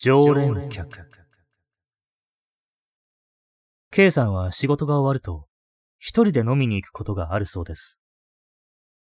[0.00, 1.08] 常連客。
[3.90, 5.48] K さんは仕事が終わると、
[5.98, 7.98] 一人で飲みに行くことがあるそうです。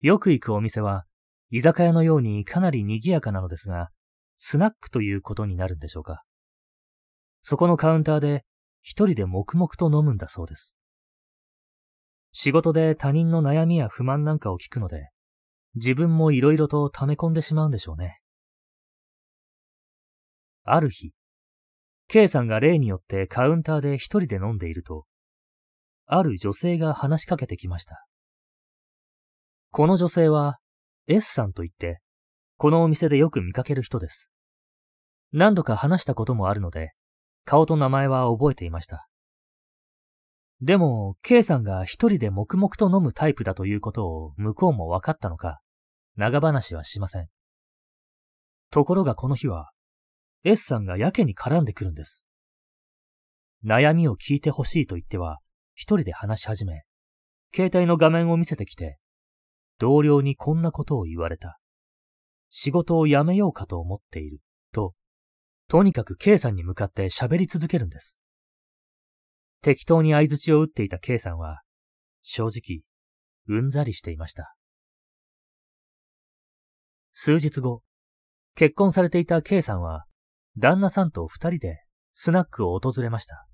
[0.00, 1.04] よく行くお店は、
[1.50, 3.90] 居酒屋のようにかなり賑やかなのですが、
[4.38, 6.24] スナックということになるんでしょうか。
[7.42, 8.46] そこのカウンターで
[8.80, 10.78] 一人で黙々と飲むんだそうです。
[12.32, 15.10] 仕事で他人の悩みや不満なんかを聞くので、
[15.74, 18.21] 自分も色々と溜め込んでしまうんでしょうね。
[20.64, 21.12] ある日、
[22.08, 25.06] K さんが例によってカウンターで一人で飲んでいると、
[26.06, 28.04] ある女性が話しかけてきました。
[29.70, 30.58] この女性は
[31.06, 32.00] S さんといって、
[32.58, 34.30] このお店でよく見かける人です。
[35.32, 36.92] 何度か話したこともあるので、
[37.44, 39.08] 顔と名前は覚えていました。
[40.60, 45.60] でも、K さんが一人で黙々と飲むタイプだということを向こうも分かったのか、
[46.16, 47.28] 長話はしません。
[48.70, 49.70] ところがこの日は、
[50.44, 52.26] S さんがやけに絡んでくるんです。
[53.64, 55.38] 悩みを聞いてほしいと言っては、
[55.74, 56.82] 一人で話し始め、
[57.54, 58.98] 携帯の画面を見せてきて、
[59.78, 61.58] 同僚にこんなことを言われた。
[62.50, 64.40] 仕事を辞めようかと思っている。
[64.72, 64.94] と、
[65.68, 68.20] とにかく K さんに向かって喋り続けるんです。
[69.62, 71.62] 適当に相槌を打っていた K さんは、
[72.22, 72.82] 正直、
[73.46, 74.54] うんざりしていました。
[77.12, 77.82] 数日後、
[78.54, 80.04] 結婚されていた K さんは、
[80.58, 81.82] 旦那さんと二人で
[82.12, 83.46] スナックを訪れました。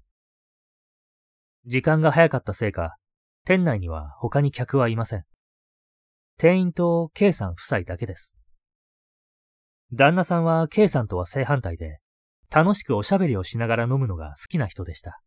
[1.65, 2.97] 時間が早かったせいか、
[3.45, 5.25] 店内には他に客はいません。
[6.39, 8.37] 店員と K さん夫妻だけです。
[9.93, 12.01] 旦那さんは K さんとは正反対で、
[12.51, 15.21] 楽しくおしゃべりをしながら飲むのが好きな人でした。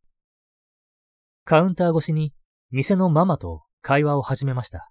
[1.46, 2.34] カウンター越しに
[2.70, 4.90] 店のママと会話を始めました。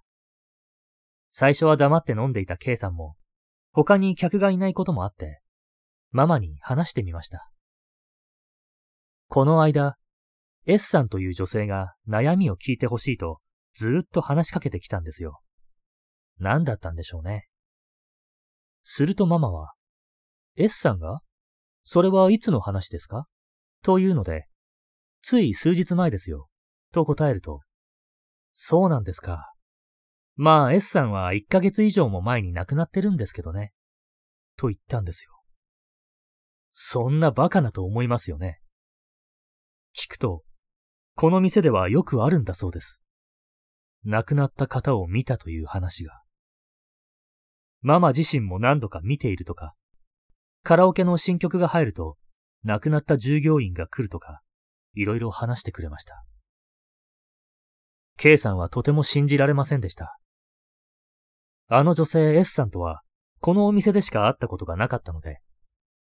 [1.29, 3.15] 最初は黙って飲んでいた K さんも、
[3.71, 5.40] 他に客がいないこともあって、
[6.11, 7.49] ママに話してみました。
[9.27, 9.97] この間、
[10.65, 13.39] S さんという女性が悩みを聞いてほしいと
[13.73, 15.41] ずっと話しかけてきたんですよ。
[16.37, 17.47] 何だったんでしょうね。
[18.83, 19.73] するとママは、
[20.57, 21.21] S さんが
[21.83, 23.27] それはいつの話ですか？
[23.83, 24.47] というので、
[25.21, 26.49] つい数日前ですよ。
[26.91, 27.61] と答えると、
[28.53, 29.53] そうなんですか。
[30.35, 33.71] まあ S さんは1ヶ月以上も前に亡くなってるんですけどね。
[34.57, 35.40] と言ったんですよ。
[36.71, 38.61] そんなバカなと思いますよね。
[39.95, 40.43] 聞くと、
[41.15, 43.01] この店ではよくあるんだそうです。
[44.03, 46.21] 亡くなった方を見たという話が。
[47.81, 49.73] ママ自身も何度か見ているとか、
[50.63, 52.17] カラオケの新曲が入ると、
[52.63, 54.41] 亡くなった従業員が来るとか、
[54.93, 56.23] いろいろ話してくれました。
[58.17, 60.17] K さんはとても信じられませんでした。
[61.67, 63.01] あの女性 S さんとは、
[63.39, 65.39] このお店でしか会ったことがなかったので、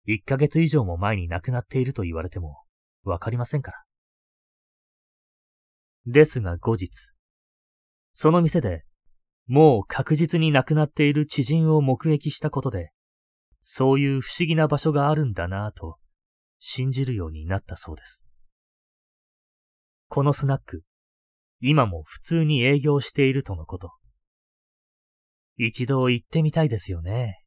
[0.07, 2.63] 1ヶ月以上も前に亡くなっていると言われても、
[3.03, 3.83] わかりませんから。
[6.05, 6.89] ですが後日、
[8.13, 8.83] その店で、
[9.47, 12.91] もう確実に亡くなっている知人を目撃したことで、
[13.61, 15.97] そういう不思議な場所があるんだなぁと、
[16.59, 18.25] 信じるようになったそうです。
[20.07, 20.83] このスナック、
[21.61, 23.91] 今も普通に営業しているとのこと。
[25.57, 27.44] 一度行ってみたいですよね。